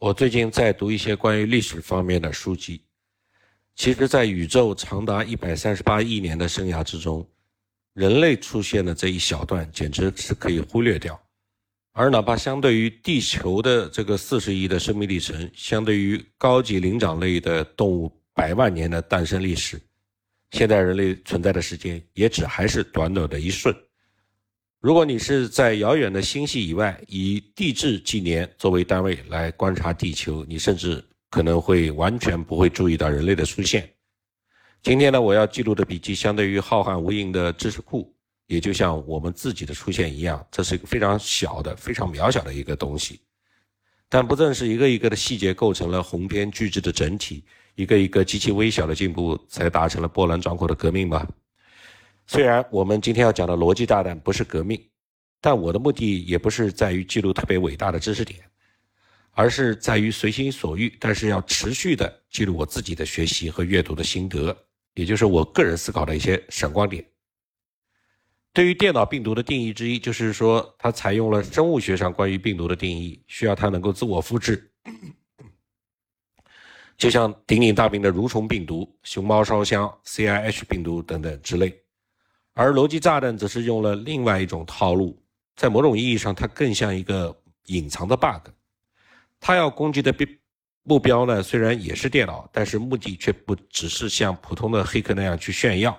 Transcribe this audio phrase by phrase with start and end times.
[0.00, 2.82] 我最近在读一些关于历史方面的书籍。
[3.74, 7.28] 其实，在宇宙长达一百三十八亿年的生涯之中，
[7.92, 11.20] 人类出现的这一小段简直是可以忽略掉。
[11.92, 19.78] 而哪怕相对于地球的这个四十亿的生命历程，相对于高级灵长类的动物百万年的诞生历史，
[20.52, 23.74] 现代人类存在的时间也只还是短短的一瞬。
[24.80, 33.86] 如果你是在遥远的星系以外，以地质纪年作为单位来观察地球，你甚至可能会完全不会注意到人类的出现。
[34.82, 38.10] 今天呢，我要记录的笔记，相对于浩瀚无垠的知识库，
[38.46, 43.20] 也就像我们自己的出现一样，这是一个非常小的、非常渺小的一个东西。
[44.08, 51.28] 但不正是一个一个的细节构成了鸿篇巨制的整体，一个一个极其微小的进步，才达成了波澜壮阔的革命吗？
[52.30, 54.80] 虽然我们今天要讲的逻辑炸弹不是革命，
[55.40, 58.38] 但我的目的也不是在于记录特别伟大的知识点，
[59.32, 64.56] 而是在于随心所欲，但是要持续的记录我自己的学习和阅读的心得，
[64.94, 67.04] 也就是我个人思考的一些闪光点。
[68.52, 74.70] 对于电脑病毒的定义之一，就是说它采用了生物学上关于病毒的定义，需要它能够自我复制，
[76.96, 81.76] 就像鼎鼎大名的蠕虫病毒、熊猫烧香、CIH 病毒等等之类。
[82.60, 85.18] 而逻辑炸弹则是用了另外一种套路，
[85.56, 87.34] 在某种意义上，它更像一个
[87.68, 88.50] 隐藏的 bug。
[89.40, 90.26] 它要攻击的目
[90.82, 95.98] 目标呢，虽然也是电脑，但是目的却不只是像普通的黑客那样去炫耀，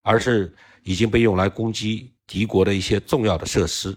[0.00, 3.94] 而是已经被用来攻击敌国的一些重要的设施。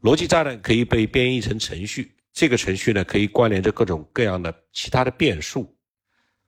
[0.00, 5.76] 逻辑炸弹可以被编译成程序，这个程序呢，可以关联着各种各样的其他的变数。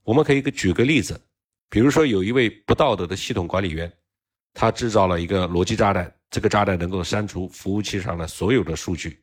[0.04, 1.20] 我们可以举个例子，
[1.68, 3.92] 比如说有一位不道德的系统管理员。
[4.54, 9.20] 他制造了一个逻辑炸弹，这个炸弹能够删除服务器上的所有的数据。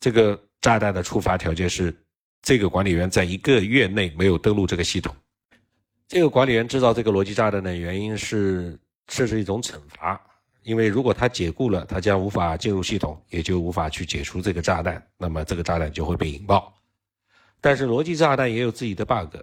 [0.00, 1.94] 这个炸弹的触发条件是，
[2.42, 5.14] 这个管理员在一个月内没有登录这个系统。
[6.06, 10.20] 这个管理员制造这个逻辑炸弹的原因是这是一种惩罚，
[10.62, 16.74] 因为如果他解雇了，他将无法进入系统，也就无法去解除这个炸弹，那么这个炸弹就会被引爆。
[17.60, 19.36] 但是逻辑炸弹也有自己的 bug。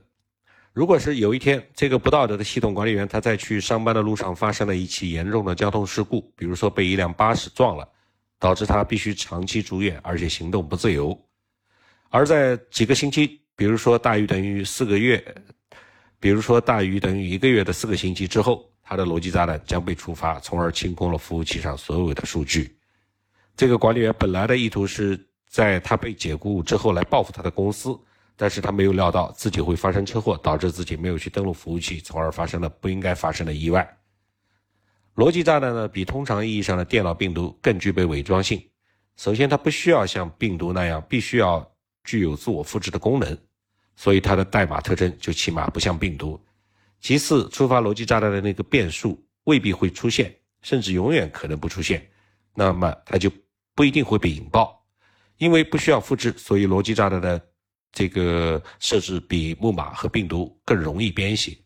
[0.74, 7.86] 如果是有一天，这个不道德的系统管理员他在去上班的路上发生了一起严重的交通事故，比如说被一辆巴士撞了，
[8.40, 11.20] 导致他必须长期住院，而且行动不自由。
[12.08, 15.22] 而在几个星期，比如说大于等于四个月，
[16.22, 22.78] 比如说大于等于一个月的四个星期之后，他的逻辑炸弹将被触发，从而清空了服务器上所有的数据。
[23.58, 28.00] 这个管理员本来的意图是在他被解雇之后来报复他的公司。
[28.42, 33.88] 但是他没有料到自己会发生车祸，导致自己没有去登录服务器，从而发生了不应该发生的意外。
[35.14, 38.60] 逻辑炸弹呢，比通常意义上的电脑病毒更具备伪装性。
[39.16, 41.72] 首先，它不需要像病毒那样必须要
[42.04, 43.38] 具有自我复制的功能，
[43.96, 46.44] 所以它的代码特征就起码不像病毒。
[47.00, 52.10] 其次，触发逻辑炸弹的那个变数未必会出现，甚至永远可能不出现，
[52.56, 53.32] 那么它就
[53.76, 54.84] 不一定会被引爆，
[55.38, 57.40] 因为不需要复制，所以逻辑炸弹的。
[57.92, 61.58] 这个设置比木马和病毒更容易编写，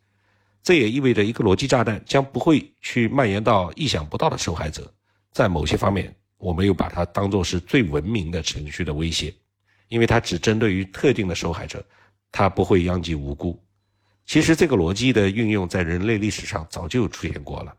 [0.63, 4.91] 这也意味着一个逻辑炸弹将不会去蔓延到意想不到的受害者。
[5.31, 9.33] 在某些方面，我们又把它当作是最文明的程序的威胁，
[9.89, 11.85] 因为它只针对于特定的受害者，
[12.31, 13.61] 它不会殃及无辜。
[14.25, 17.75] 其实，这个逻辑的运用在人类历史上早就出现过了。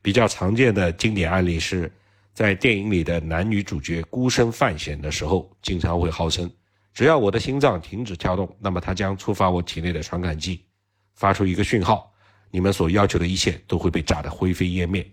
[0.00, 1.90] 比较常见的经典案例是
[2.32, 6.48] 在电影里的男女主角孤身犯险的时候，经常会号称。
[6.92, 10.66] 只要我的心脏停止跳动，那么它将触发我体内的传感器，
[11.14, 12.12] 发出一个讯号，
[12.50, 15.06] 你们所要求的一切都会被炸得灰飞烟灭。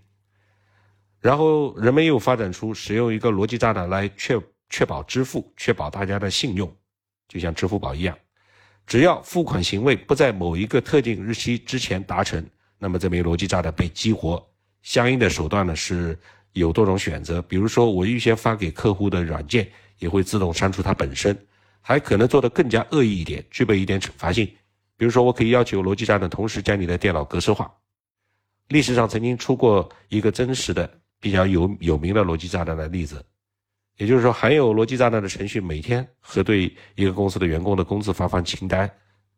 [1.22, 6.74] 然后人们又发展出使用一个逻辑炸弹来确确保支付，确保大家的信用，
[7.28, 8.18] 就像支付宝一样，
[8.86, 12.46] 只要付款行为不在某一个特定日期之前达成，
[12.78, 14.46] 那么这枚逻辑炸弹被激活。
[14.82, 16.18] 相应的手段呢是
[16.54, 21.38] 有多种选择，比如说我预先发给客户的软件也会自动删除它本身。
[21.82, 24.46] 还可能做得更加恶意一点，具备一点惩罚性。
[24.96, 27.74] 比如说，我可以要求逻辑炸弹同时将你的电脑格式化。
[28.68, 30.88] 历史上曾经出过一个真实的、
[31.20, 33.24] 比较有有名的逻辑炸弹的例子，
[33.98, 38.90] 也就是说，含有逻辑炸弹的程序每天核对一个公司的员工的工资发放清单。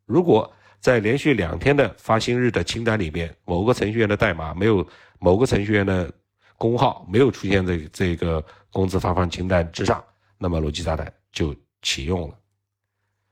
[0.06, 4.86] 如果在连续两天的发薪日的清单里边，某个程序员的代码没有
[5.20, 6.12] 某个程序员的
[6.58, 10.04] 工号没有出现在这个工资发放清单之上，
[10.40, 11.56] 那么逻辑炸弹就。
[11.82, 12.38] 启用了，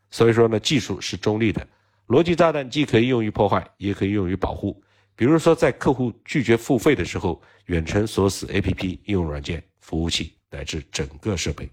[0.10, 1.68] 所以说呢，技术是中立的。
[2.08, 4.84] 逻辑炸弹既可以用于破坏，也可以用于保护。
[5.16, 11.70] 比如说，在客户拒绝付费的时候，远程锁死 APP、应用软件、服务器乃至整个设备。